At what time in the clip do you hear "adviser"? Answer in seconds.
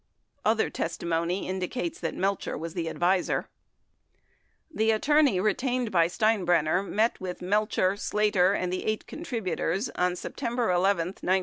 2.89-3.47